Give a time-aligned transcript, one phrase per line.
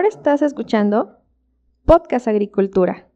[0.00, 1.18] Ahora estás escuchando
[1.84, 3.06] Podcast Agricultura.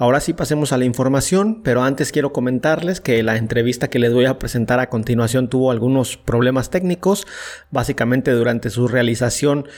[0.00, 4.14] Ahora sí pasemos a la información, pero antes quiero comentarles que la entrevista que les
[4.14, 7.26] voy a presentar a continuación tuvo algunos problemas técnicos.
[7.70, 9.68] Básicamente durante su realización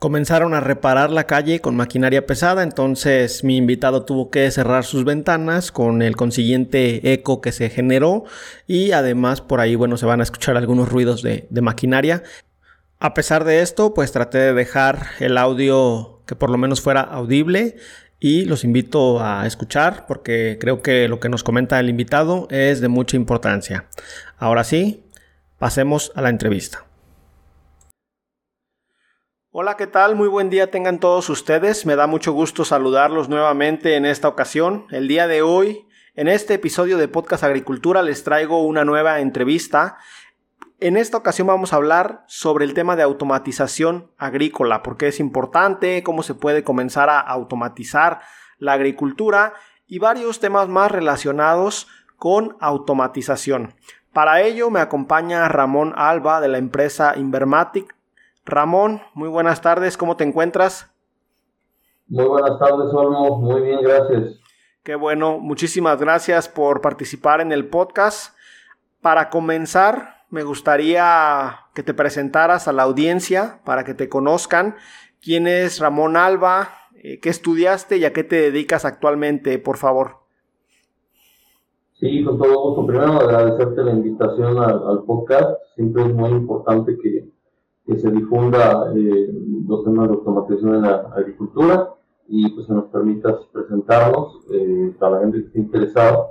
[0.00, 5.04] comenzaron a reparar la calle con maquinaria pesada, entonces mi invitado tuvo que cerrar sus
[5.04, 8.24] ventanas con el consiguiente eco que se generó
[8.66, 12.24] y además por ahí, bueno, se van a escuchar algunos ruidos de, de maquinaria.
[12.98, 17.02] A pesar de esto, pues traté de dejar el audio que por lo menos fuera
[17.02, 17.76] audible
[18.24, 22.80] y los invito a escuchar porque creo que lo que nos comenta el invitado es
[22.80, 23.90] de mucha importancia.
[24.38, 25.04] Ahora sí,
[25.58, 26.86] pasemos a la entrevista.
[29.50, 30.16] Hola, ¿qué tal?
[30.16, 31.84] Muy buen día tengan todos ustedes.
[31.84, 34.86] Me da mucho gusto saludarlos nuevamente en esta ocasión.
[34.90, 39.98] El día de hoy, en este episodio de Podcast Agricultura, les traigo una nueva entrevista
[40.84, 46.02] en esta ocasión vamos a hablar sobre el tema de automatización agrícola, porque es importante,
[46.02, 48.20] cómo se puede comenzar a automatizar
[48.58, 49.54] la agricultura
[49.86, 53.72] y varios temas más relacionados con automatización.
[54.12, 57.96] Para ello me acompaña Ramón Alba de la empresa Invermatic.
[58.44, 60.92] Ramón, muy buenas tardes, ¿cómo te encuentras?
[62.08, 64.38] Muy buenas tardes, Olmo, muy bien, gracias.
[64.82, 68.36] Qué bueno, muchísimas gracias por participar en el podcast.
[69.00, 74.74] Para comenzar, me gustaría que te presentaras a la audiencia para que te conozcan.
[75.22, 76.70] ¿Quién es Ramón Alba?
[76.96, 80.24] Eh, ¿Qué estudiaste y a qué te dedicas actualmente, por favor?
[82.00, 82.84] Sí, con todo gusto.
[82.84, 85.50] Primero agradecerte la invitación al, podcast.
[85.76, 87.32] Siempre es muy importante que,
[87.96, 89.28] se difunda eh,
[89.68, 91.94] los temas de automatización en la agricultura
[92.26, 96.26] y pues nos permitas presentarnos eh, para la gente que esté interesada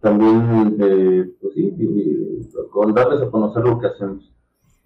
[0.00, 4.32] también, eh, pues sí, con darles a conocer lo que hacemos.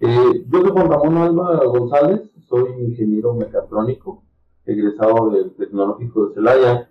[0.01, 4.25] Eh, yo soy Juan Ramón Alba González, soy ingeniero mecatrónico,
[4.65, 6.91] egresado del Tecnológico de Celaya.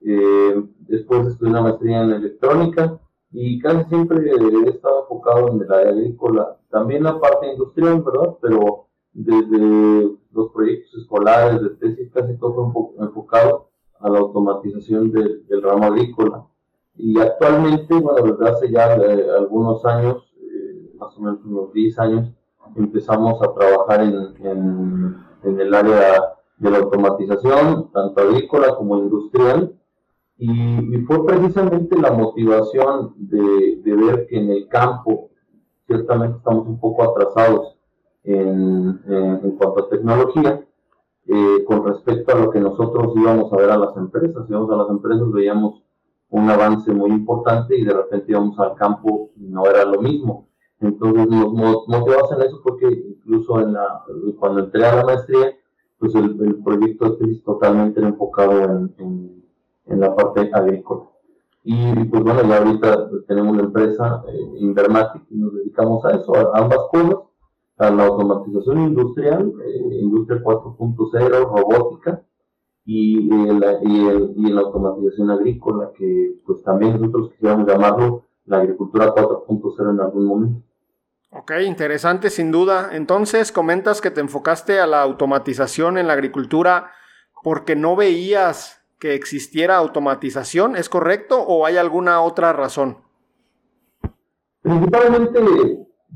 [0.00, 3.00] Eh, después estudié una maestría en electrónica
[3.30, 8.36] y casi siempre he estado enfocado en el área agrícola, también la parte industrial, ¿verdad?
[8.42, 13.68] Pero desde los proyectos escolares, de tesis, casi todo enfocado
[14.00, 16.46] a la automatización del ramo agrícola.
[16.96, 21.98] Y actualmente, bueno, desde hace ya eh, algunos años, eh, más o menos unos 10
[21.98, 22.32] años,
[22.76, 29.74] empezamos a trabajar en, en, el área de la automatización, tanto agrícola como industrial.
[30.38, 35.30] Y, fue precisamente la motivación de, de, ver que en el campo,
[35.86, 37.76] ciertamente estamos un poco atrasados
[38.24, 40.64] en, en, cuanto a tecnología,
[41.26, 44.48] eh, con respecto a lo que nosotros íbamos a ver a las empresas.
[44.48, 45.81] Íbamos a las empresas, veíamos
[46.32, 50.48] un avance muy importante y de repente íbamos al campo y no era lo mismo.
[50.80, 54.02] Entonces nos motivamos en eso porque incluso en la,
[54.40, 55.54] cuando entré a la maestría,
[55.98, 59.42] pues el, proyecto es totalmente enfocado en,
[59.86, 61.02] en, la parte agrícola.
[61.64, 66.34] Y pues bueno, ya ahorita tenemos una empresa, eh, Invermatic, y nos dedicamos a eso,
[66.34, 67.18] a ambas cosas,
[67.76, 72.22] a la automatización industrial, eh, industria 4.0, robótica,
[72.84, 79.90] y, la, y, la automatización agrícola, que pues también nosotros quisiéramos llamarlo la agricultura 4.0
[79.90, 80.62] en algún momento.
[81.30, 82.90] Ok, interesante sin duda.
[82.92, 86.90] Entonces comentas que te enfocaste a la automatización en la agricultura
[87.42, 92.98] porque no veías que existiera automatización, ¿es correcto o hay alguna otra razón?
[94.60, 95.40] Principalmente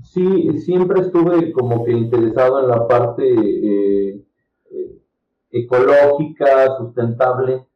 [0.04, 4.25] sí, siempre estuve como que interesado en la parte eh,
[5.50, 7.66] ecológica, sustentable,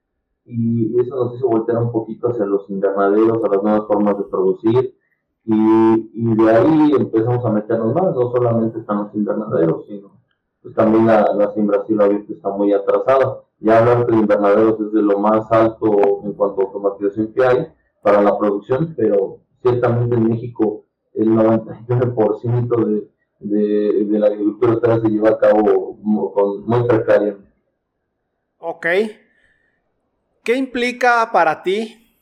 [0.45, 4.25] y eso nos hizo voltear un poquito hacia los invernaderos, a las nuevas formas de
[4.25, 4.97] producir,
[5.45, 10.21] y, de ahí empezamos a meternos más, no solamente están los invernaderos, sino
[10.63, 13.41] pues también la, la siembra abierta está muy atrasada.
[13.61, 17.67] Ya hablar de invernaderos es de lo más alto en cuanto a automatización que hay
[18.03, 20.85] para la producción, pero ciertamente en México
[21.15, 25.99] el 99% de, de, de, la agricultura se lleva a cabo
[26.33, 27.37] con, muy precaria
[28.63, 28.87] Ok.
[30.45, 32.15] ¿Qué implica para ti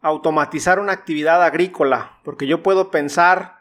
[0.00, 2.20] automatizar una actividad agrícola?
[2.22, 3.58] Porque yo puedo pensar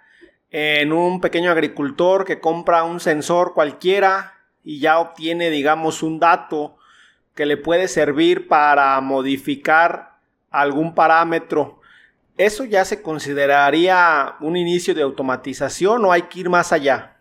[0.51, 6.77] en un pequeño agricultor que compra un sensor cualquiera y ya obtiene, digamos, un dato
[7.33, 10.19] que le puede servir para modificar
[10.51, 11.81] algún parámetro.
[12.37, 17.18] ¿Eso ya se consideraría un inicio de automatización o hay que ir más allá?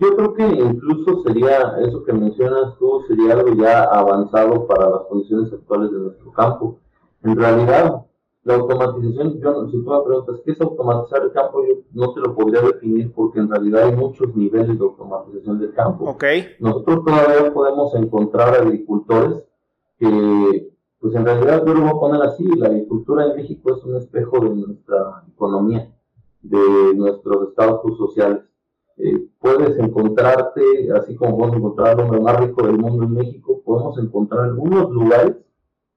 [0.00, 5.02] Yo creo que incluso sería, eso que mencionas tú, sería algo ya avanzado para las
[5.02, 6.78] condiciones actuales de nuestro campo.
[7.22, 8.06] En realidad,
[8.44, 11.62] la automatización, yo, si tú me preguntas, ¿qué es automatizar el campo?
[11.66, 15.74] Yo no te lo podría definir porque en realidad hay muchos niveles de automatización del
[15.74, 16.10] campo.
[16.12, 16.46] Okay.
[16.60, 19.44] Nosotros todavía podemos encontrar agricultores
[19.98, 23.84] que, pues en realidad yo lo voy a poner así, la agricultura en México es
[23.84, 25.94] un espejo de nuestra economía,
[26.40, 28.49] de nuestros estatus sociales.
[29.02, 30.62] Eh, puedes encontrarte,
[30.94, 34.90] así como podemos encontrar al hombre más rico del mundo en México, podemos encontrar algunos
[34.90, 35.36] lugares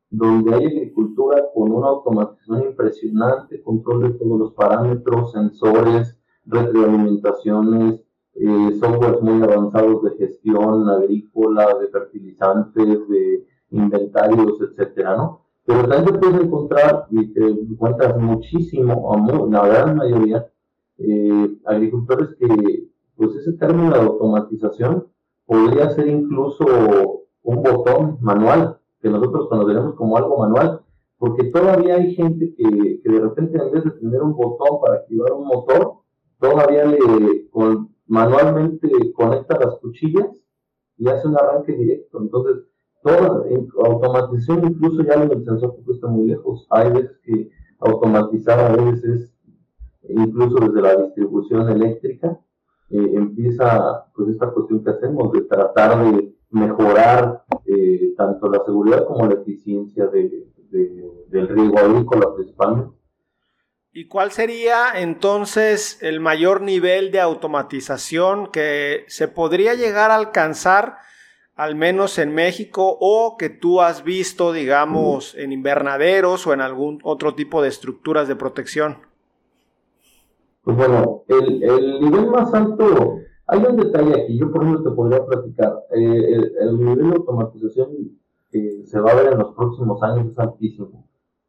[0.10, 6.84] donde hay agricultura con una automatización impresionante, control de todos los parámetros, sensores, red de
[6.84, 8.02] alimentaciones,
[8.36, 15.42] eh, softwares muy avanzados de gestión agrícola, de fertilizantes, de inventarios, etcétera, ¿no?
[15.66, 20.48] Pero también puedes encontrar, y te encuentras muchísimo, la gran mayoría,
[20.98, 22.93] eh, agricultores que,
[23.24, 25.08] pues ese término de automatización
[25.46, 26.66] podría ser incluso
[27.44, 30.81] un botón manual, que nosotros conoceremos como algo manual,
[31.18, 34.96] porque todavía hay gente que, que de repente en vez de tener un botón para
[34.96, 35.94] activar un motor,
[36.40, 37.00] todavía le
[38.08, 40.28] manualmente conecta las cuchillas
[40.98, 42.19] y hace un arranque directo.
[42.19, 42.66] Entonces,
[43.02, 43.44] toda
[43.86, 46.68] automatización, incluso ya el sensor está muy lejos.
[46.69, 47.50] Hay veces que
[47.80, 49.34] automatizar a veces
[50.10, 52.40] incluso desde la distribución eléctrica,
[52.89, 59.06] eh, empieza pues esta cuestión que hacemos de tratar de mejorar eh, tanto la seguridad
[59.06, 60.47] como la eficiencia de,
[61.30, 62.95] del riego agrícola principalmente.
[63.95, 70.97] ¿Y cuál sería entonces el mayor nivel de automatización que se podría llegar a alcanzar,
[71.56, 77.01] al menos en México, o que tú has visto, digamos, en invernaderos o en algún
[77.03, 79.12] otro tipo de estructuras de protección?
[80.63, 83.18] Pues bueno, el, el nivel más alto
[83.48, 85.83] hay un detalle aquí, yo por ejemplo te podría platicar.
[85.92, 87.89] Eh, el, nivel de automatización
[88.50, 91.07] que se va a ver en los próximos años es altísimo.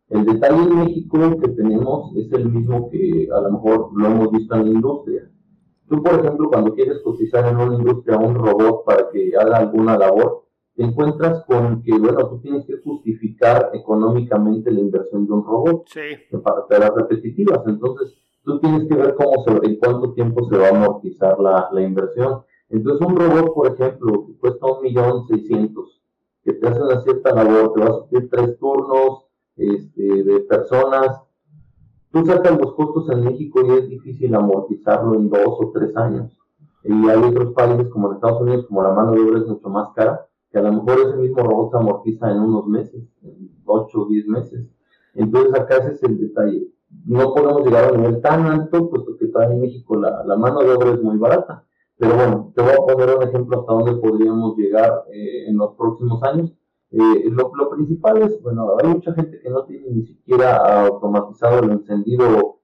[0.08, 4.32] El detalle en México que tenemos es el mismo que a lo mejor lo hemos
[4.32, 5.30] visto en la industria.
[5.88, 9.96] Tú, por ejemplo, cuando quieres cotizar en una industria un robot para que haga alguna
[9.96, 10.44] labor,
[10.74, 15.84] te encuentras con que, bueno, tú tienes que justificar económicamente la inversión de un robot
[15.86, 16.00] sí.
[16.42, 17.60] para tareas repetitivas.
[17.66, 21.68] Entonces, tú tienes que ver cómo se, en cuánto tiempo se va a amortizar la,
[21.72, 22.42] la inversión.
[22.68, 26.02] Entonces, un robot, por ejemplo, que cuesta un millón seiscientos,
[26.42, 29.26] que te hace una cierta labor, te va a sufrir tres turnos
[29.56, 31.22] este, de personas,
[32.10, 36.38] tú sacas los costos en México y es difícil amortizarlo en dos o tres años.
[36.84, 39.68] Y hay otros países como en Estados Unidos, como la mano de obra es mucho
[39.70, 43.50] más cara, que a lo mejor ese mismo robot se amortiza en unos meses, en
[43.64, 44.68] ocho o diez meses.
[45.14, 46.73] Entonces acá ese es el detalle
[47.06, 50.36] no podemos llegar a un nivel tan alto, puesto que está en México la, la,
[50.36, 51.64] mano de obra es muy barata.
[51.96, 55.74] Pero bueno, te voy a poner un ejemplo hasta dónde podríamos llegar eh, en los
[55.76, 56.52] próximos años.
[56.90, 61.60] Eh, lo, lo, principal es, bueno, hay mucha gente que no tiene ni siquiera automatizado
[61.60, 62.60] el encendido,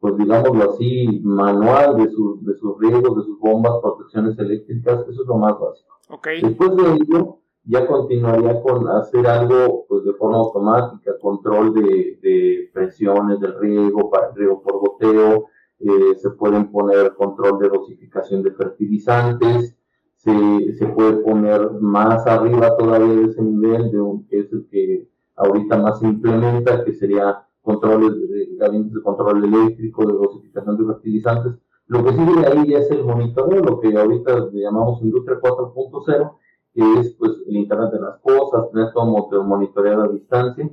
[0.00, 5.22] pues digámoslo así, manual de, sus de sus riegos, de sus bombas, protecciones eléctricas, eso
[5.22, 5.94] es lo más básico.
[6.10, 6.42] Okay.
[6.42, 12.70] Después de ello, ya continuaría con hacer algo pues de forma automática, control de, de
[12.72, 15.46] presiones del riego, riego por goteo,
[15.78, 19.76] eh, se pueden poner control de dosificación de fertilizantes,
[20.16, 24.66] se, se, puede poner más arriba todavía de ese nivel, de un, que es el
[24.70, 30.86] que ahorita más se implementa, que sería controles de de control eléctrico, de dosificación de
[30.86, 31.54] fertilizantes.
[31.88, 36.32] Lo que sigue ahí ya es el monitoreo, lo que ahorita llamamos industria 4.0,
[36.74, 40.70] que es pues el Internet de las cosas, tener todo monitoreado a distancia.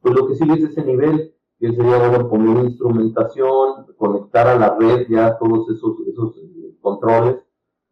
[0.00, 4.76] Pues lo que sigue es ese nivel, que sería bueno, poner instrumentación, conectar a la
[4.78, 7.38] red ya todos esos, esos eh, controles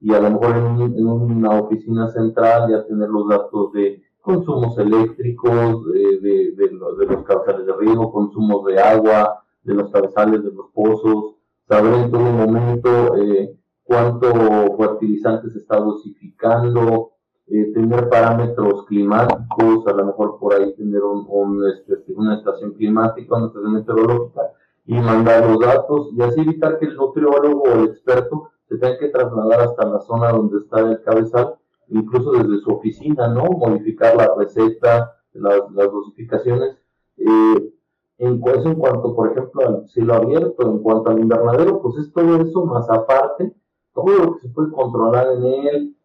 [0.00, 5.85] y a lo mejor en, una oficina central ya tener los datos de consumos eléctricos,
[5.92, 11.37] de, de los cabezales de riego, consumos de agua, de los cabezales de los pozos,
[11.68, 14.32] saber en todo momento eh, cuánto
[14.76, 17.12] fertilizante se está dosificando,
[17.54, 23.37] eh, tener parámetros climáticos, a lo mejor por ahí tener un, este, una estación climática,
[23.37, 24.40] una estación meteorológica
[24.87, 28.99] y mandar los datos y así evitar que el nutriólogo o el experto se tenga
[28.99, 31.56] que trasladar hasta la zona donde está el cabezal
[31.88, 33.44] incluso desde su oficina, ¿no?
[33.44, 36.78] Modificar la receta, las, dosificaciones.
[37.18, 37.75] Eh,
[38.18, 42.37] en, en cuanto, por ejemplo, al cielo abierto, en cuanto al invernadero, pues es todo
[42.37, 43.54] eso más aparte,
[43.92, 45.97] todo lo que se puede controlar en él.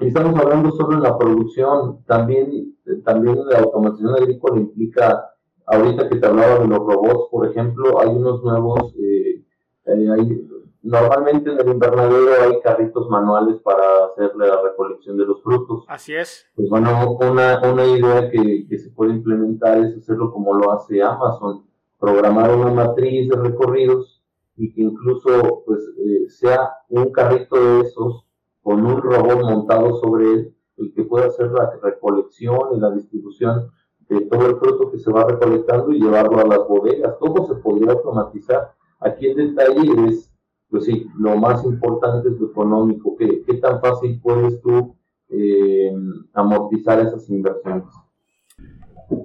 [0.00, 5.30] Estamos hablando solo en la producción, también, también la automatización agrícola implica,
[5.66, 9.44] ahorita que te hablaba de los robots, por ejemplo, hay unos nuevos, eh,
[9.86, 10.46] eh, hay,
[10.82, 15.84] Normalmente en el invernadero hay carritos manuales para hacer la recolección de los frutos.
[15.88, 16.46] Así es.
[16.56, 21.02] Pues bueno, una, una idea que, que, se puede implementar es hacerlo como lo hace
[21.02, 21.66] Amazon,
[21.98, 24.22] programar una matriz de recorridos
[24.56, 28.24] y que incluso pues eh, sea un carrito de esos
[28.62, 33.70] con un robot montado sobre él, el que pueda hacer la recolección y la distribución
[34.08, 37.18] de todo el fruto que se va recolectando y llevarlo a las bodegas.
[37.18, 38.74] Todo se podría automatizar.
[39.00, 40.30] Aquí el detalle es
[40.70, 43.16] pues sí, lo más importante es lo económico.
[43.16, 44.96] ¿Qué, qué tan fácil puedes tú
[45.28, 45.92] eh,
[46.32, 47.84] amortizar esas inversiones?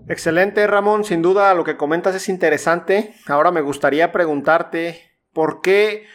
[0.08, 1.04] Excelente, Ramón.
[1.04, 3.14] Sin duda lo que comentas es interesante.
[3.28, 4.98] Ahora me gustaría preguntarte
[5.34, 6.06] por qué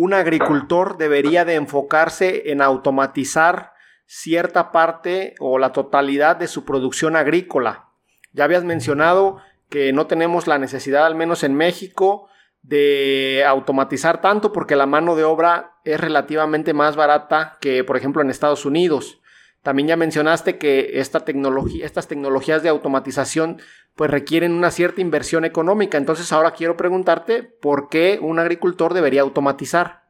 [0.00, 3.74] un agricultor debería de enfocarse en automatizar
[4.06, 7.90] cierta parte o la totalidad de su producción agrícola.
[8.32, 12.30] Ya habías mencionado que no tenemos la necesidad, al menos en México,
[12.62, 18.22] de automatizar tanto porque la mano de obra es relativamente más barata que, por ejemplo,
[18.22, 19.20] en Estados Unidos.
[19.62, 23.58] También ya mencionaste que esta tecnología, estas tecnologías de automatización
[23.94, 25.98] pues requieren una cierta inversión económica.
[25.98, 30.04] Entonces ahora quiero preguntarte por qué un agricultor debería automatizar.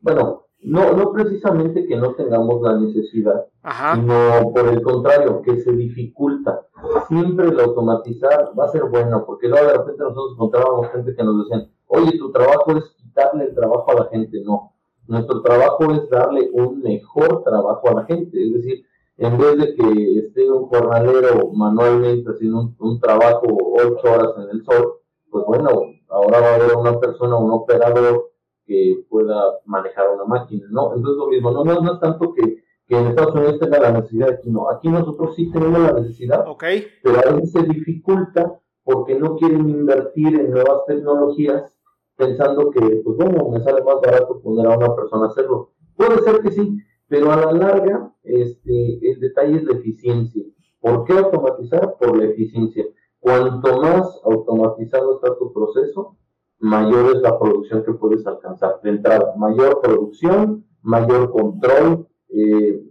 [0.00, 3.46] Bueno, no, no precisamente que no tengamos la necesidad,
[3.94, 6.66] sino por el contrario, que se dificulta.
[7.06, 11.22] Siempre el automatizar va a ser bueno, porque luego de repente nosotros encontrábamos gente que
[11.22, 14.42] nos decían, oye, tu trabajo es quitarle el trabajo a la gente.
[14.44, 14.72] No,
[15.08, 18.44] nuestro trabajo es darle un mejor trabajo a la gente.
[18.44, 18.84] Es decir,
[19.18, 24.64] en vez de que esté un jornalero manualmente haciendo un trabajo ocho horas en el
[24.64, 24.94] sol,
[25.30, 25.68] pues bueno,
[26.08, 28.30] ahora va a haber una persona, un operador,
[28.66, 30.94] que pueda manejar una máquina, ¿no?
[30.94, 34.30] Entonces lo mismo, no, no, es tanto que, que, en Estados Unidos tenga la necesidad,
[34.30, 36.86] aquí no, aquí nosotros sí tenemos la necesidad, okay.
[37.02, 41.75] pero a veces se dificulta porque no quieren invertir en nuevas tecnologías
[42.16, 45.72] pensando que, pues bueno, me sale más barato poner a una persona a hacerlo.
[45.96, 50.44] Puede ser que sí, pero a la larga este, el detalle es la eficiencia.
[50.80, 51.96] ¿Por qué automatizar?
[51.98, 52.84] Por la eficiencia.
[53.18, 56.16] Cuanto más automatizado está tu proceso,
[56.58, 58.80] mayor es la producción que puedes alcanzar.
[58.82, 62.82] De entrada, mayor producción, mayor control eh,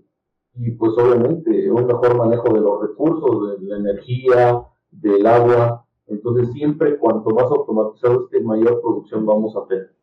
[0.56, 5.85] y pues obviamente un mejor manejo de los recursos, de la energía, del agua.
[6.08, 9.94] Entonces siempre cuanto más automatizado esté, mayor producción vamos a tener.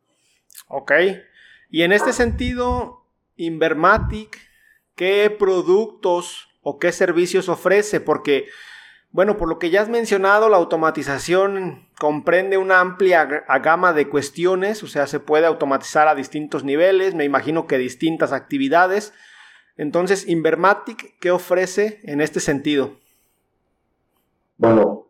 [0.67, 0.91] Ok.
[1.69, 3.05] Y en este sentido,
[3.35, 4.37] Invermatic,
[4.95, 7.99] ¿qué productos o qué servicios ofrece?
[7.99, 8.45] Porque
[9.13, 13.23] bueno, por lo que ya has mencionado, la automatización comprende una amplia
[13.61, 18.33] gama de cuestiones, o sea, se puede automatizar a distintos niveles, me imagino que distintas
[18.33, 19.13] actividades.
[19.77, 22.97] Entonces, Invermatic, ¿qué ofrece en este sentido?
[24.57, 25.02] Bueno,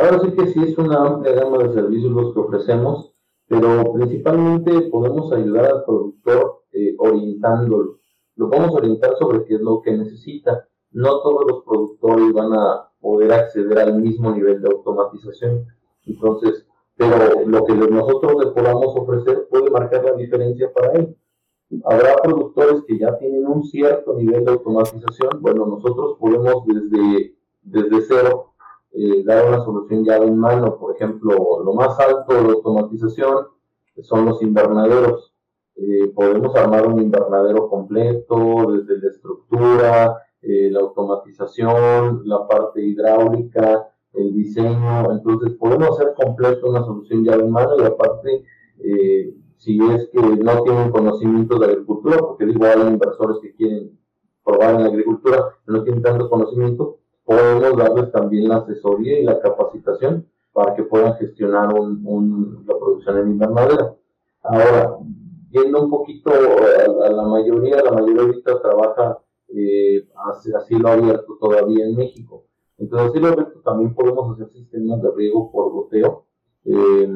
[0.00, 3.14] ahora sí que sí es una amplia gama de servicios los que ofrecemos,
[3.46, 7.98] pero principalmente podemos ayudar al productor eh, orientándolo.
[8.36, 10.66] Lo podemos orientar sobre qué es lo que necesita.
[10.92, 15.66] No todos los productores van a poder acceder al mismo nivel de automatización.
[16.06, 16.66] Entonces,
[16.96, 17.16] pero
[17.46, 21.16] lo que nosotros le podamos ofrecer puede marcar la diferencia para él.
[21.84, 25.40] Habrá productores que ya tienen un cierto nivel de automatización.
[25.40, 28.49] Bueno, nosotros podemos desde, desde cero
[28.92, 30.78] eh, dar una solución ya en mano.
[30.78, 33.46] Por ejemplo, lo más alto de automatización
[34.02, 35.34] son los invernaderos.
[35.76, 43.88] Eh, podemos armar un invernadero completo, desde la estructura, eh, la automatización, la parte hidráulica,
[44.12, 48.44] el diseño, entonces podemos hacer completo una solución ya en mano y aparte,
[48.78, 53.98] eh, si es que no tienen conocimiento de agricultura, porque digo, hay inversores que quieren
[54.42, 56.99] probar en la agricultura, no tienen tanto conocimiento,
[57.30, 63.18] podemos darles también la asesoría y la capacitación para que puedan gestionar un, la producción
[63.18, 63.94] en invernadera.
[64.42, 64.98] Ahora,
[65.50, 70.08] yendo un poquito a, a la mayoría, la mayoría ahorita trabaja eh,
[70.56, 72.46] así lo abierto todavía en México.
[72.78, 76.26] Entonces, así lo abierto también podemos hacer sistemas de riego por goteo.
[76.64, 77.08] Eh,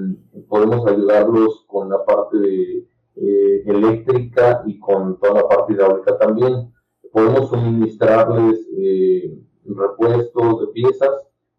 [0.48, 6.72] podemos ayudarlos con la parte de, eh, eléctrica y con toda la parte hidráulica también.
[7.10, 11.10] Podemos suministrarles eh, repuestos de piezas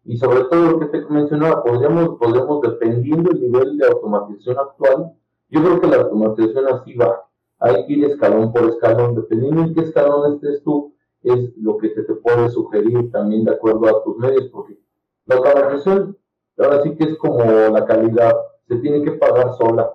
[0.04, 5.12] y sobre todo lo que te mencionaba, podríamos, podemos, dependiendo del nivel de automatización actual,
[5.48, 7.26] yo creo que la automatización así va
[7.58, 11.90] hay que ir escalón por escalón, dependiendo en qué escalón estés tú, es lo que
[11.90, 14.78] se te puede sugerir también de acuerdo a tus medios, porque
[15.26, 16.16] la automatización
[16.58, 18.34] ahora sí que es como la calidad,
[18.68, 19.90] se tiene que pagar sola,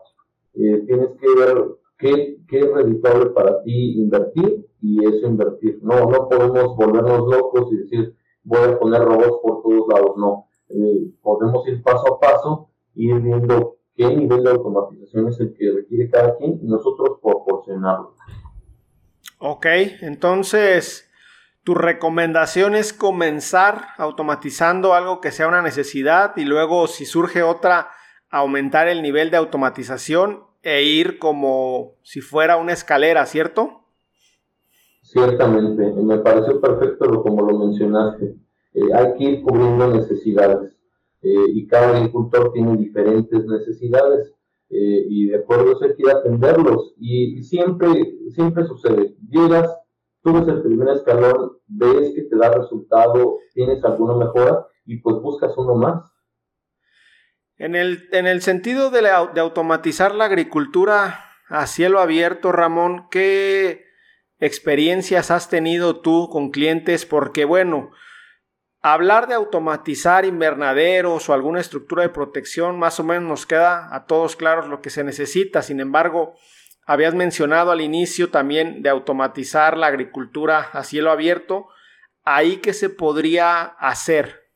[0.53, 1.65] eh, tienes que ver
[2.01, 5.79] qué, es redituable para ti invertir y eso invertir.
[5.81, 10.48] No, no podemos volvernos locos y decir voy a poner robots por todos lados, no.
[10.70, 15.72] Eh, podemos ir paso a paso, ir viendo qué nivel de automatización es el que
[15.72, 18.15] requiere cada quien y nosotros proporcionarlo.
[19.39, 19.65] Ok,
[20.01, 21.10] entonces
[21.63, 27.89] tu recomendación es comenzar automatizando algo que sea una necesidad y luego si surge otra,
[28.29, 33.82] aumentar el nivel de automatización e ir como si fuera una escalera, ¿cierto?
[35.01, 38.36] Ciertamente, me pareció perfecto lo como lo mencionaste.
[38.74, 40.77] Eh, hay que ir cubriendo necesidades
[41.22, 44.34] eh, y cada agricultor tiene diferentes necesidades
[44.70, 47.89] eh, y de acuerdo a eso hay que ir a atenderlos y, siempre,
[48.30, 49.70] siempre sucede, llegas,
[50.24, 55.58] ves el primer escalón, ves que te da resultado, tienes alguna mejora y pues buscas
[55.58, 56.11] uno más.
[57.62, 63.86] En el, en el sentido de, de automatizar la agricultura a cielo abierto, Ramón, ¿qué
[64.39, 67.06] experiencias has tenido tú con clientes?
[67.06, 67.91] Porque bueno,
[68.84, 74.08] Hablar de automatizar invernaderos o alguna estructura de protección, más o menos nos queda a
[74.08, 75.62] todos claros lo que se necesita.
[75.62, 76.34] Sin embargo,
[76.88, 81.68] habías mencionado al inicio también de automatizar la agricultura a cielo abierto.
[82.24, 84.50] ¿Ahí qué se podría hacer?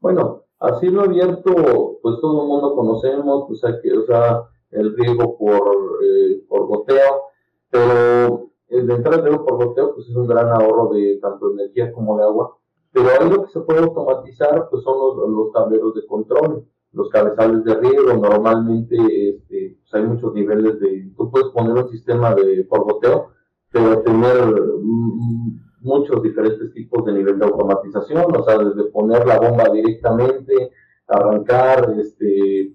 [0.00, 5.36] Bueno, a cielo abierto, pues todo el mundo conocemos, pues hay que usar el riego
[5.38, 7.22] por, eh, por goteo,
[7.70, 11.92] pero el de entrar riego por goteo, pues es un gran ahorro de tanto energía
[11.92, 12.56] como de agua
[12.96, 14.96] pero lo que se puede automatizar pues son
[15.30, 18.14] los, tableros de control, los cabezales de riego.
[18.14, 18.96] Normalmente
[19.28, 21.12] este, pues hay muchos niveles de...
[21.14, 23.28] Tú puedes poner un sistema de porgoteo,
[23.70, 24.46] pero tener
[24.80, 30.72] mm, muchos diferentes tipos de nivel de automatización, o sea, desde poner la bomba directamente,
[31.06, 32.72] arrancar, este,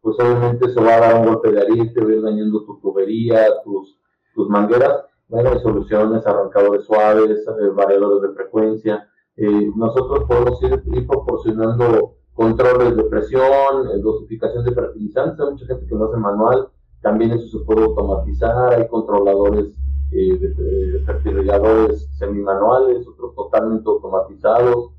[0.00, 2.78] pues obviamente eso va a dar un golpe de ariete, va a ir dañando tu
[2.80, 3.98] tubería, tus,
[4.34, 5.06] tus mangueras.
[5.28, 12.96] Bueno, hay soluciones, arrancadores suaves, eh, variadores de frecuencia, eh, nosotros podemos ir, proporcionando controles
[12.96, 16.68] de presión, eh, dosificación de fertilizantes, hay mucha gente que lo hace manual,
[17.00, 19.72] también eso se puede automatizar, hay controladores
[20.14, 24.92] eh, fertilizadores semimanuales, otros totalmente automatizados.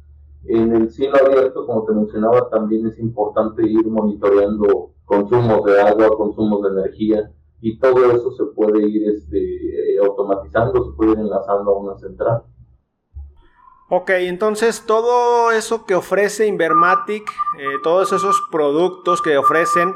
[0.43, 6.09] En el cielo abierto, como te mencionaba, también es importante ir monitoreando consumos de agua,
[6.17, 11.71] consumos de energía, y todo eso se puede ir este, automatizando, se puede ir enlazando
[11.71, 12.43] a una central.
[13.89, 17.23] Ok, entonces todo eso que ofrece Invermatic,
[17.57, 19.95] eh, todos esos productos que ofrecen,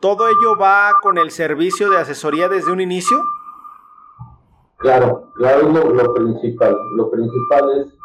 [0.00, 3.22] ¿todo ello va con el servicio de asesoría desde un inicio?
[4.80, 6.76] Claro, claro, lo, principal.
[6.96, 7.98] Lo principal es,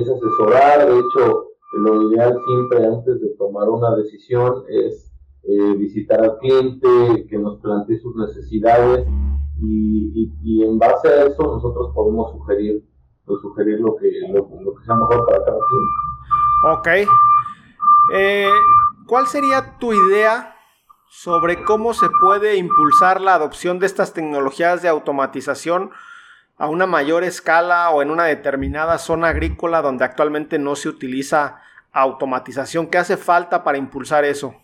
[0.00, 5.12] es asesorar, de hecho, lo ideal siempre antes de tomar una decisión es
[5.42, 9.06] eh, visitar al cliente, que nos plantee sus necesidades
[9.60, 12.84] y, y en base a eso nosotros podemos sugerir
[13.30, 17.06] pues, sugerir lo que, lo, que sea mejor para cada quien.
[17.06, 17.10] Ok.
[18.12, 18.50] Eh,
[19.06, 20.56] ¿Cuál sería tu idea
[21.08, 25.90] sobre cómo se puede impulsar la adopción de estas tecnologías de automatización
[26.60, 31.56] a una mayor escala o en una determinada zona agrícola donde actualmente no se utiliza
[31.90, 32.88] automatización?
[32.88, 34.54] ¿Qué hace falta para impulsar eso?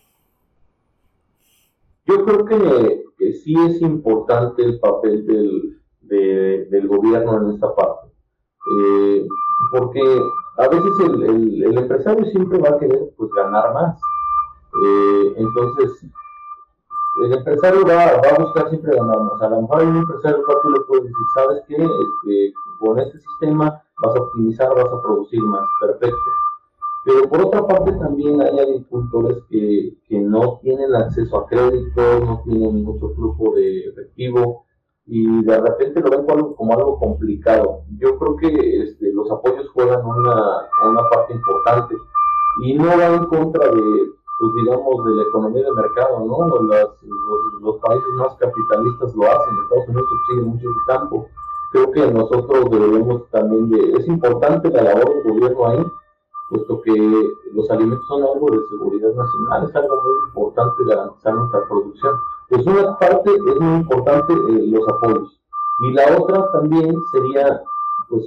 [2.05, 8.07] Yo creo que, sí es importante el papel del, del gobierno en esta parte.
[8.79, 9.27] Eh,
[9.71, 10.01] porque
[10.57, 13.99] a veces el, el, empresario siempre va a querer pues ganar más.
[14.85, 16.05] Eh, entonces,
[17.25, 19.41] el empresario va, va, a buscar siempre ganar más.
[19.41, 21.75] A lo mejor hay un empresario que tú le puedes decir, ¿sabes qué?
[21.75, 25.67] Este, con este sistema vas a optimizar, vas a producir más.
[25.81, 26.17] Perfecto.
[27.05, 32.41] Pero por otra parte también hay agricultores que, que no tienen acceso a crédito, no
[32.43, 34.65] tienen mucho flujo de efectivo,
[35.07, 37.83] y de repente lo ven como algo, complicado.
[37.97, 41.95] Yo creo que este, los apoyos juegan una, una parte importante
[42.63, 46.47] y no va en contra de, pues digamos, de la economía de mercado, ¿no?
[46.47, 47.03] los,
[47.61, 51.27] los, países más capitalistas lo hacen, Estados Unidos subsidia mucho su campo.
[51.71, 55.85] Creo que nosotros debemos también de, es importante la labor del gobierno ahí,
[56.49, 56.93] puesto que
[57.53, 62.15] los alimentos son algo de seguridad nacional, es algo muy importante garantizar nuestra producción.
[62.49, 65.41] Pues una parte es muy importante eh, los apoyos.
[65.79, 67.61] Y la otra también sería,
[68.09, 68.23] pues,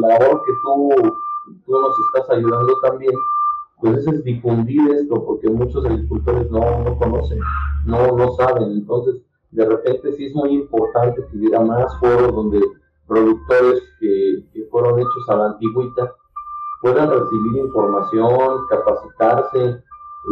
[0.00, 0.90] la labor que tú,
[1.64, 3.12] tú nos estás ayudando también,
[3.80, 7.38] pues es difundir esto, porque muchos agricultores no, no conocen,
[7.86, 8.72] no, no saben.
[8.72, 12.60] Entonces, de repente sí es muy importante que hubiera más foros donde
[13.06, 16.14] productores que, que fueron hechos a la antigüita
[16.80, 19.80] puedan recibir información, capacitarse eh,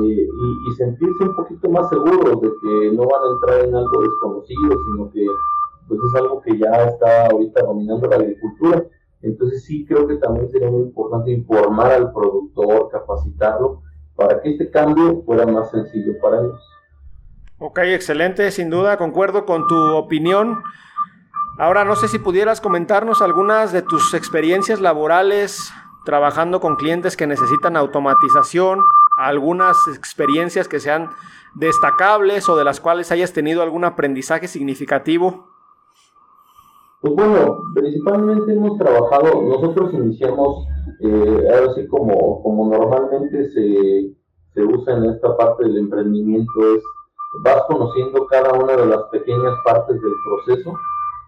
[0.02, 4.02] y, y, sentirse un poquito más seguros de que no van a entrar en algo
[4.02, 5.26] desconocido, sino que
[5.88, 8.84] pues es algo que ya está ahorita dominando la agricultura.
[9.22, 13.82] Entonces sí creo que también sería muy importante informar al productor, capacitarlo,
[14.14, 16.60] para que este cambio fuera más sencillo para ellos.
[17.58, 20.62] Ok, excelente, sin duda, concuerdo con tu opinión.
[21.58, 25.72] Ahora no sé si pudieras comentarnos algunas de tus experiencias laborales
[26.04, 28.80] trabajando con clientes que necesitan automatización,
[29.18, 31.10] algunas experiencias que sean
[31.54, 35.57] destacables o de las cuales hayas tenido algún aprendizaje significativo.
[37.00, 40.66] Pues bueno, principalmente hemos trabajado, nosotros iniciamos,
[41.00, 44.14] eh, como, como normalmente se,
[44.54, 46.82] se usa en esta parte del emprendimiento, es
[47.44, 50.72] vas conociendo cada una de las pequeñas partes del proceso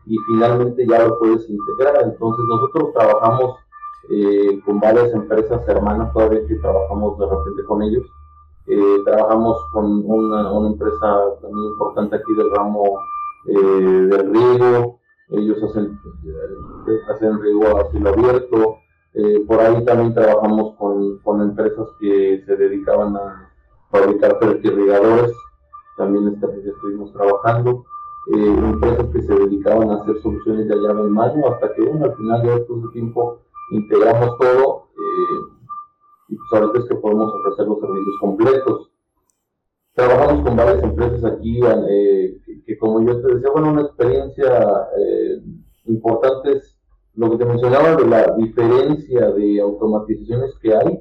[0.06, 2.02] y finalmente ya lo puedes integrar.
[2.04, 3.56] Entonces nosotros trabajamos
[4.10, 8.06] eh, con varias empresas hermanas, todavía que trabajamos de repente con ellos.
[8.66, 12.84] Eh, trabajamos con una, una, empresa muy importante aquí del ramo
[13.46, 14.99] eh, del riego,
[15.30, 15.98] ellos hacen,
[17.08, 18.76] hacen riego a cielo abierto.
[19.14, 23.50] Eh, por ahí también trabajamos con, con, empresas que se dedicaban a
[23.90, 25.32] fabricar fertilizadores,
[25.96, 27.84] también estuvimos trabajando.
[28.32, 32.04] Eh, empresas que se dedicaban a hacer soluciones de llave en mano, hasta que bueno,
[32.04, 33.38] al final de todo ese tiempo
[33.72, 35.70] integramos todo eh,
[36.28, 38.89] y pues ahorita es que podemos ofrecer los servicios completos.
[39.94, 41.60] Trabajamos con varias empresas aquí
[42.66, 45.42] que, como yo te decía, bueno, una experiencia eh,
[45.86, 46.78] importante es
[47.14, 51.00] lo que te mencionaba de la diferencia de automatizaciones que hay,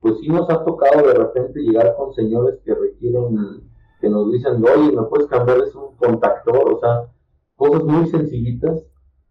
[0.00, 3.62] pues sí nos ha tocado de repente llegar con señores que requieren,
[4.00, 6.74] que nos dicen, oye, ¿me puedes cambiar es un contactor?
[6.74, 7.12] O sea,
[7.54, 8.82] cosas muy sencillitas,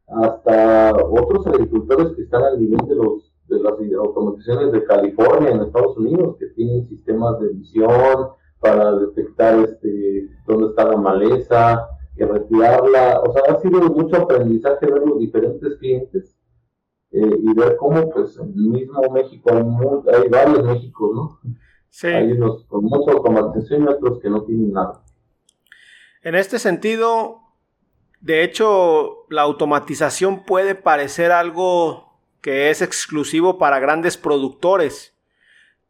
[0.07, 5.61] hasta otros agricultores que están al nivel de los de las automatizaciones de California en
[5.61, 8.29] Estados Unidos, que tienen sistemas de visión,
[8.61, 13.19] para detectar este, dónde está la maleza, que retirarla.
[13.19, 16.37] O sea, ha sido mucho aprendizaje ver los diferentes clientes
[17.11, 21.39] eh, y ver cómo, pues, en el mismo México hay, hay varios Méxicos, ¿no?
[21.89, 22.07] Sí.
[22.07, 25.01] Hay unos con mucha automatización y otros que no tienen nada.
[26.21, 27.39] En este sentido,
[28.21, 35.15] de hecho, la automatización puede parecer algo que es exclusivo para grandes productores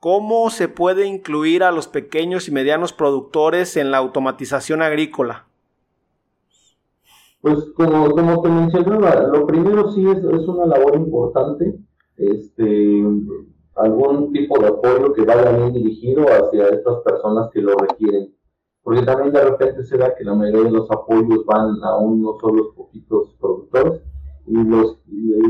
[0.02, 5.46] ¿Cómo se puede incluir a los pequeños y medianos productores en la automatización agrícola?
[7.40, 8.12] Pues como,
[8.42, 11.78] te mencionaba, lo primero sí es, una labor importante,
[12.18, 13.04] este,
[13.76, 18.34] algún tipo de apoyo que vaya bien dirigido hacia estas personas que lo requieren.
[18.82, 22.40] Porque también de repente se da que la mayoría de los apoyos van a unos
[22.42, 24.02] solos poquitos productores
[24.48, 24.98] y, los,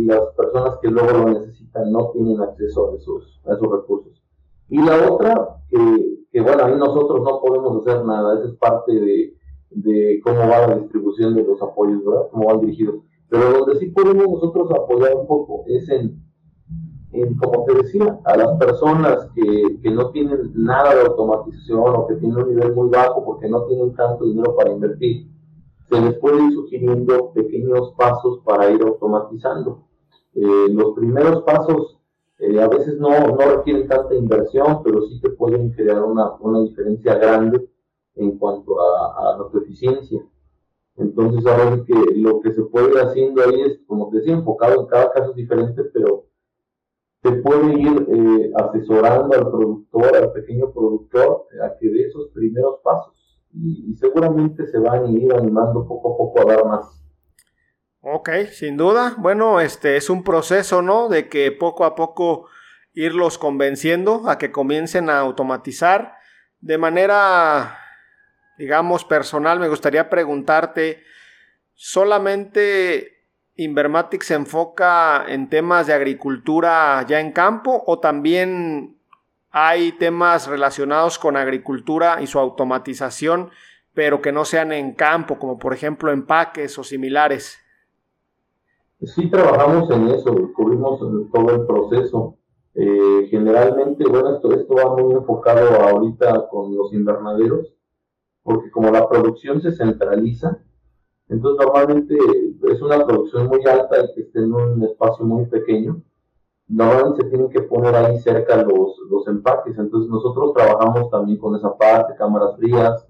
[0.01, 4.20] las personas que luego lo necesitan no tienen acceso a esos, a esos recursos.
[4.71, 9.33] Y la otra, que, bueno, ahí nosotros no podemos hacer nada, esa es parte de,
[9.69, 12.27] de cómo va la distribución de los apoyos, ¿verdad?
[12.31, 12.95] Cómo van dirigidos.
[13.27, 16.23] Pero donde sí podemos nosotros apoyar un poco es en,
[17.11, 22.07] en como te decía, a las personas que, que, no tienen nada de automatización o
[22.07, 25.27] que tienen un nivel muy bajo porque no tienen tanto dinero para invertir,
[25.89, 29.83] se les puede ir sugiriendo pequeños pasos para ir automatizando.
[30.33, 32.00] Eh, los primeros pasos
[32.41, 36.61] eh, a veces no, no requieren tanta inversión, pero sí te pueden crear una, una
[36.61, 37.69] diferencia grande
[38.15, 40.21] en cuanto a, a tu eficiencia.
[40.97, 44.81] Entonces, ahora que lo que se puede ir haciendo ahí es, como te decía, enfocado
[44.81, 46.25] en cada caso diferente, pero
[47.21, 52.79] te puede ir eh, asesorando al productor, al pequeño productor, a que dé esos primeros
[52.83, 53.13] pasos.
[53.53, 57.00] Y, seguramente se van a ir animando poco a poco a dar más.
[58.03, 59.13] Ok, sin duda.
[59.19, 61.07] Bueno, este es un proceso, ¿no?
[61.07, 62.47] De que poco a poco
[62.93, 66.15] irlos convenciendo a que comiencen a automatizar.
[66.61, 67.77] De manera,
[68.57, 71.03] digamos, personal, me gustaría preguntarte,
[71.75, 78.97] ¿solamente Invermatic se enfoca en temas de agricultura ya en campo o también
[79.51, 83.51] hay temas relacionados con agricultura y su automatización,
[83.93, 87.59] pero que no sean en campo, como por ejemplo empaques o similares?
[89.03, 92.37] Sí trabajamos en eso, cubrimos todo el proceso.
[92.75, 97.73] Eh, generalmente, bueno, esto, esto va muy enfocado ahorita con los invernaderos,
[98.43, 100.59] porque como la producción se centraliza,
[101.29, 102.15] entonces normalmente
[102.67, 106.01] es una producción muy alta y que esté en un espacio muy pequeño.
[106.67, 111.55] Normalmente se tienen que poner ahí cerca los, los empaques, entonces nosotros trabajamos también con
[111.55, 113.07] esa parte, cámaras frías,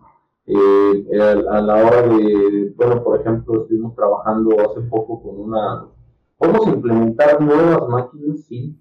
[0.47, 5.87] Eh, a, la hora de, bueno, por ejemplo, estuvimos trabajando hace poco con una,
[6.37, 8.75] podemos implementar nuevas máquinas, sí,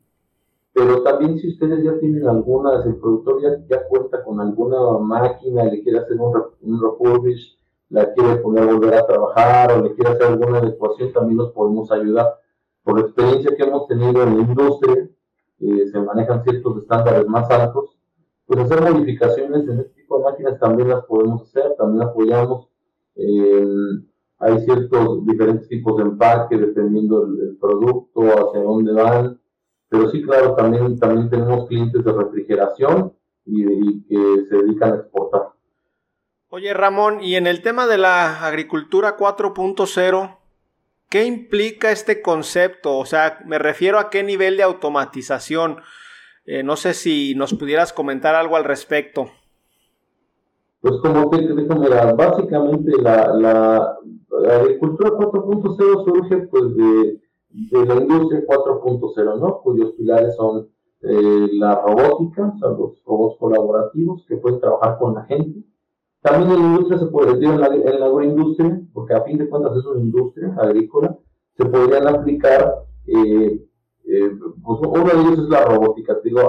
[0.72, 4.98] pero también si ustedes ya tienen alguna, si el productor ya, ya cuenta con alguna
[4.98, 7.58] máquina, le quiere hacer un, un refurbish,
[7.90, 11.52] la quiere poner a volver a trabajar o le quiere hacer alguna adecuación, también nos
[11.52, 12.38] podemos ayudar.
[12.82, 15.08] Por la experiencia que hemos tenido en la industria,
[15.60, 17.98] eh, se manejan ciertos estándares más altos,
[18.46, 22.68] pues hacer modificaciones en este máquinas también las podemos hacer, también apoyamos.
[23.16, 23.66] Eh,
[24.38, 29.40] hay ciertos diferentes tipos de empaque dependiendo del, producto, hacia dónde van.
[29.88, 33.12] Pero sí, claro, también, también tenemos clientes de refrigeración
[33.44, 35.52] y, y que se dedican a exportar.
[36.48, 40.38] Oye Ramón, y en el tema de la agricultura 4.0,
[41.08, 42.98] ¿qué implica este concepto?
[42.98, 45.80] O sea, me refiero a qué nivel de automatización.
[46.46, 49.30] Eh, no sé si nos pudieras comentar algo al respecto.
[50.80, 53.98] Pues como te digo, mira, básicamente la, la,
[54.48, 59.60] agricultura 4.0 surge pues de, de, la industria 4.0, ¿no?
[59.60, 60.68] Cuyos pilares son
[61.02, 65.62] eh, la robótica, o sea, los robots colaborativos que pueden trabajar con la gente,
[66.22, 69.48] también en la industria se puede, en la, en la agroindustria, porque a fin de
[69.48, 71.16] cuentas es una industria agrícola,
[71.56, 73.66] se podrían aplicar, eh,
[74.04, 74.30] eh,
[74.62, 76.40] pues uno de ellos es la robótica, digo,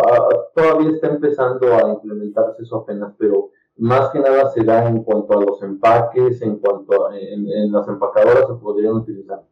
[0.55, 3.49] todavía está empezando a implementarse eso apenas, pero
[3.81, 7.87] más que nada se da en cuanto a los empaques, en cuanto a en, las
[7.87, 9.43] empacadoras se podrían utilizar.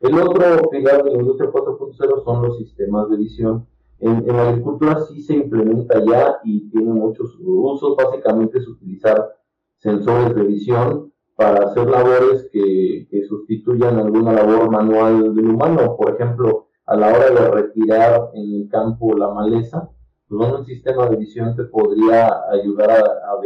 [0.00, 3.66] El otro pilar de la industria 4.0 son los sistemas de visión.
[3.98, 9.36] En, en, la agricultura sí se implementa ya y tiene muchos usos, básicamente es utilizar
[9.78, 15.96] sensores de visión para hacer labores que, sustituyan alguna labor manual del humano.
[15.96, 19.90] Por ejemplo, a la hora de retirar en el campo la maleza,
[20.28, 23.40] pues un sistema de visión te podría ayudar a,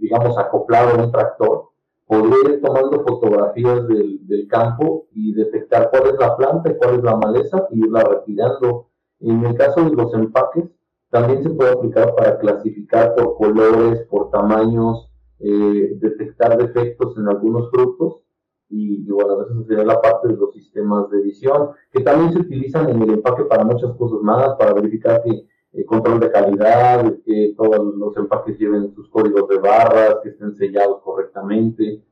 [0.00, 1.70] digamos, acoplado a un tractor,
[2.06, 6.96] podría ir tomando fotografías del, del, campo y detectar cuál es la planta y cuál
[6.96, 8.88] es la maleza y irla retirando.
[9.20, 10.64] En el caso de los empaques,
[11.10, 17.70] también se puede aplicar para clasificar por colores, por tamaños, eh, detectar defectos en algunos
[17.70, 18.22] frutos
[18.68, 22.38] y, bueno, a veces sería la parte de los sistemas de edición, que también se
[22.38, 27.14] utilizan en el empaque para muchas cosas más, para verificar que el control de calidad,
[27.24, 32.02] que todos los empaques lleven sus códigos de barras, que estén sellados correctamente.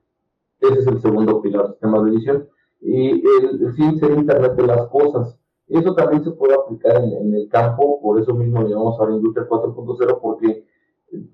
[0.61, 2.49] Ese es el segundo pilar, sistemas de edición.
[2.81, 5.38] Y el, fin sería Internet de las cosas.
[5.68, 10.18] Eso también se puede aplicar en, el campo, por eso mismo llamamos ahora Industria 4.0,
[10.20, 10.64] porque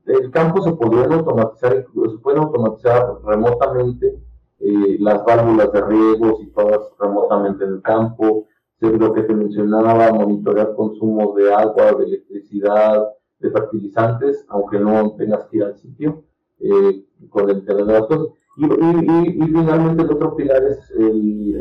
[0.06, 4.18] el campo se podrían automatizar, se pueden automatizar remotamente
[4.58, 8.46] eh, las válvulas de riegos y todas remotamente en el campo,
[8.80, 13.06] lo que te mencionaba, monitorear consumos de agua, de electricidad,
[13.38, 16.24] de fertilizantes, aunque no tengas que ir al sitio,
[16.60, 18.28] eh, con el Internet de las cosas.
[18.56, 21.54] Y, y, y, finalmente el otro pilar es el,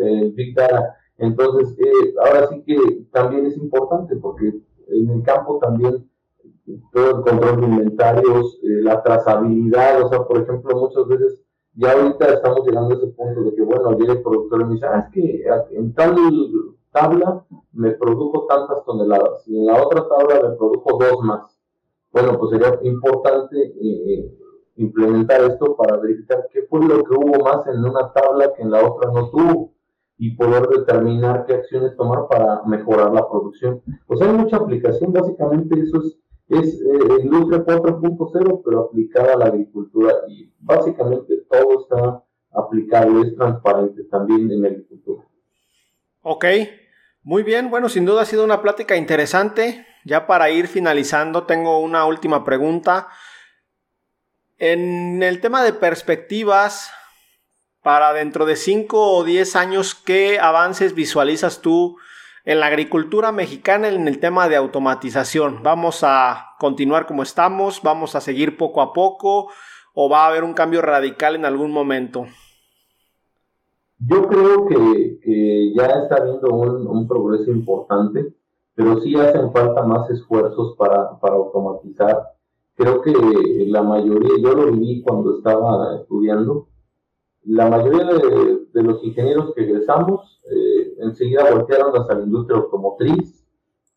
[0.00, 0.96] el, Big Data.
[1.18, 2.78] Entonces, eh, ahora sí que
[3.12, 4.48] también es importante porque
[4.88, 6.08] en el campo también
[6.92, 11.92] todo el control de inventarios, eh, la trazabilidad, o sea, por ejemplo, muchas veces ya
[11.92, 14.86] ahorita estamos llegando a ese punto de que, bueno, llega el productor y me dice,
[14.86, 16.16] ah, es que en tal
[16.92, 21.58] tabla me produjo tantas toneladas y en la otra tabla me produjo dos más.
[22.12, 24.38] Bueno, pues sería importante eh, eh,
[24.76, 28.72] implementar esto para verificar qué fue lo que hubo más en una tabla que en
[28.72, 29.72] la otra no tuvo
[30.18, 33.80] y poder determinar qué acciones tomar para mejorar la producción.
[34.06, 39.46] Pues hay mucha aplicación, básicamente eso es es eh, industria 4.0, pero aplicada a la
[39.46, 45.24] agricultura y básicamente todo está aplicable, es transparente también en la agricultura.
[46.22, 46.44] Ok,
[47.22, 49.86] muy bien, bueno, sin duda ha sido una plática interesante.
[50.04, 53.08] Ya para ir finalizando, tengo una última pregunta.
[54.56, 56.90] En el tema de perspectivas,
[57.82, 61.98] para dentro de 5 o 10 años, ¿qué avances visualizas tú
[62.44, 65.62] en la agricultura mexicana en el tema de automatización.
[65.62, 67.82] ¿Vamos a continuar como estamos?
[67.82, 69.52] ¿Vamos a seguir poco a poco?
[69.94, 72.26] ¿O va a haber un cambio radical en algún momento?
[73.98, 78.32] Yo creo que, ya está habiendo un, progreso importante,
[78.74, 82.30] pero sí hacen falta más esfuerzos para, automatizar.
[82.74, 83.12] Creo que
[83.66, 86.68] la mayoría, yo lo viví cuando estaba estudiando,
[87.44, 93.46] la mayoría de, los ingenieros que egresamos eh, enseguida voltearon hacia la industria automotriz,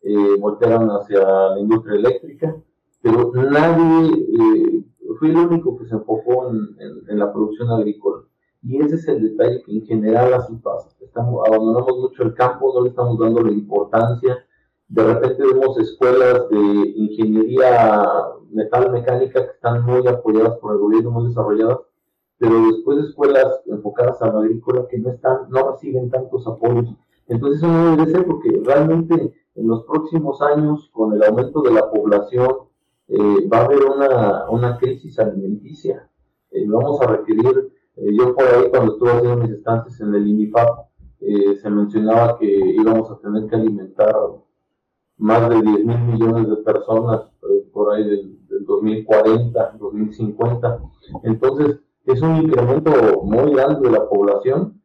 [0.02, 2.56] eh, voltearon hacia la industria eléctrica,
[3.00, 4.84] pero nadie eh,
[5.18, 8.22] fue el único que se enfocó en, la producción agrícola.
[8.62, 10.88] Y ese es el detalle que en general así pasa.
[11.00, 14.38] Estamos, abandonamos mucho el campo, no le estamos dando la importancia.
[14.88, 16.58] de repente vemos escuelas de
[16.96, 18.04] ingeniería
[18.50, 21.78] metal mecánica que están muy apoyadas por el gobierno, muy desarrolladas,
[22.38, 26.94] pero después escuelas enfocadas a la agrícola que no están, no reciben tantos apoyos.
[27.26, 31.72] Entonces eso no debe ser porque realmente en los próximos años, con el aumento de
[31.72, 32.48] la población,
[33.08, 36.08] eh, va a haber una, una crisis alimenticia.
[36.50, 40.26] Eh, vamos a requerir, eh, yo por ahí cuando estuve haciendo mis estancias en el
[40.26, 40.86] INIFAP,
[41.60, 44.14] se mencionaba que íbamos a tener que alimentar
[45.16, 47.22] más de 10 mil millones de personas
[47.72, 50.82] por ahí del, del 2040, 2050.
[51.22, 54.82] Entonces, es un incremento muy grande de la población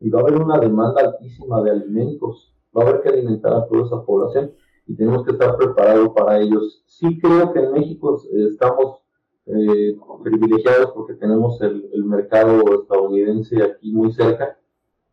[0.00, 2.54] y va a haber una demanda altísima de alimentos.
[2.74, 4.52] Va a haber que alimentar a toda esa población
[4.86, 6.82] y tenemos que estar preparados para ellos.
[6.86, 8.20] Sí creo que en México
[8.50, 9.00] estamos
[9.46, 14.58] eh, privilegiados porque tenemos el, el, mercado estadounidense aquí muy cerca,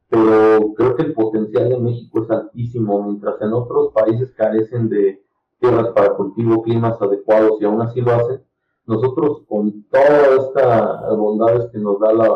[0.09, 5.23] pero creo que el potencial de México es altísimo, mientras en otros países carecen de
[5.59, 8.41] tierras para cultivo, climas adecuados y aún así lo hacen
[8.85, 12.29] nosotros con todas estas bondades que nos da la,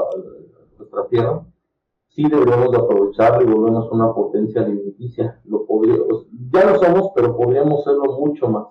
[0.78, 1.45] nuestra tierra,
[2.17, 5.39] sí deberíamos de aprovecharlo y volvernos una potencia alimenticia.
[5.45, 8.67] Lo podríamos, ya lo somos, pero podríamos serlo mucho más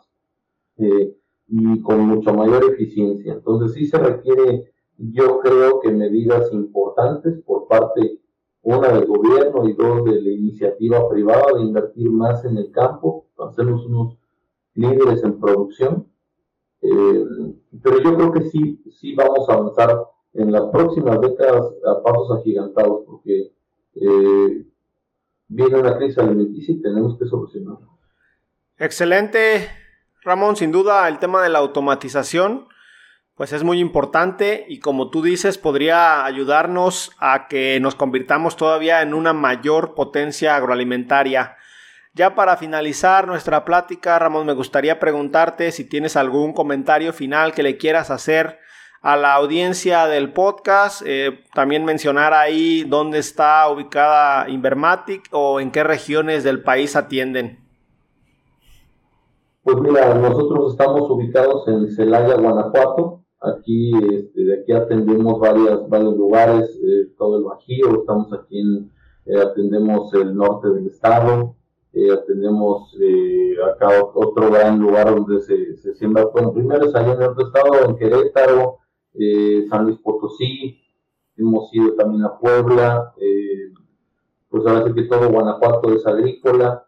[0.79, 3.35] eh, y con mucha mayor eficiencia.
[3.35, 8.19] Entonces sí se requiere, yo creo que medidas importantes por parte,
[8.63, 13.27] una del gobierno y dos de la iniciativa privada de invertir más en el campo,
[13.39, 14.19] hacernos unos
[14.75, 16.09] líderes en producción
[16.83, 17.25] eh,
[17.83, 19.99] pero yo creo que sí, sí vamos a avanzar
[20.37, 23.53] en las próximas décadas a pasos agigantados, porque
[23.95, 24.67] eh,
[25.49, 27.87] viene una crisis alimenticia y tenemos que solucionarla.
[28.79, 29.69] Excelente,
[30.23, 30.57] Ramón.
[30.57, 32.69] Sin duda, el tema de la automatización,
[33.35, 39.03] pues es muy importante y como tú dices, podría ayudarnos a que nos convirtamos todavía
[39.03, 41.57] en una mayor potencia agroalimentaria.
[42.13, 47.63] Ya para finalizar nuestra plática, Ramón, me gustaría preguntarte si tienes algún comentario final que
[47.63, 48.59] le quieras hacer
[49.03, 51.03] a la audiencia del podcast.
[51.05, 57.61] Eh, también mencionar ahí dónde está ubicada Invermatic o en qué regiones del país atienden.
[59.63, 63.25] Pues mira, nosotros estamos ubicados en Celaya, Guanajuato.
[63.41, 68.01] Aquí, este, de aquí atendemos varias, varios lugares, eh, todo el Bajío.
[68.01, 68.91] Estamos aquí en,
[69.27, 71.57] eh, atendemos el norte del estado,
[71.93, 77.15] eh, tenemos eh, acá otro gran lugar donde se, se siembra, bueno, primero es allá
[77.15, 78.79] en otro estado, en Querétaro,
[79.19, 80.81] eh, San Luis Potosí,
[81.37, 83.13] hemos ido también a Puebla,
[84.49, 86.87] pues ahora sí que todo Guanajuato es agrícola,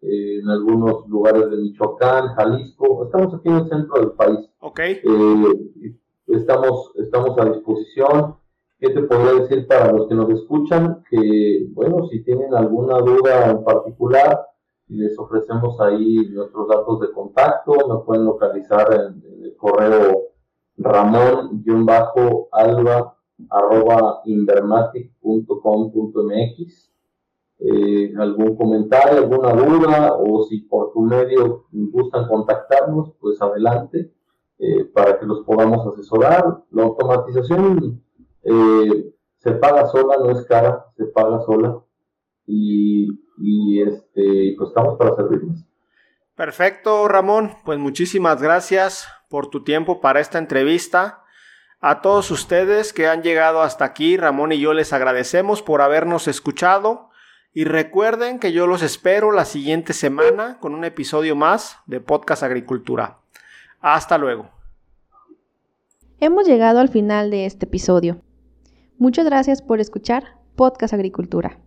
[0.00, 4.50] en algunos lugares de Michoacán, Jalisco, estamos aquí en el centro del país.
[4.60, 5.00] Okay.
[6.26, 8.36] estamos, estamos a disposición.
[8.78, 11.02] ¿Qué te podría decir para los que nos escuchan?
[11.08, 14.46] Que, bueno, si tienen alguna duda en particular,
[14.88, 20.33] les ofrecemos ahí nuestros datos de contacto, me pueden localizar en, el correo
[20.76, 22.12] ramón-alba
[23.50, 26.94] arroba invermatic.com.mx
[27.60, 34.12] eh, algún comentario, alguna duda o si por tu medio gustan contactarnos, pues adelante
[34.58, 36.64] eh, para que los podamos asesorar.
[36.70, 38.02] La automatización
[38.42, 41.80] eh, se paga sola, no es cara, se paga sola
[42.46, 43.08] y,
[43.80, 45.64] este, pues estamos para servirles.
[46.34, 47.52] Perfecto, Ramón.
[47.64, 51.24] Pues muchísimas gracias por tu tiempo para esta entrevista.
[51.80, 56.28] A todos ustedes que han llegado hasta aquí, Ramón y yo les agradecemos por habernos
[56.28, 57.10] escuchado
[57.52, 62.44] y recuerden que yo los espero la siguiente semana con un episodio más de Podcast
[62.44, 63.18] Agricultura.
[63.80, 64.50] Hasta luego.
[66.20, 68.20] Hemos llegado al final de este episodio.
[68.98, 71.58] Muchas gracias por escuchar Podcast Agricultura.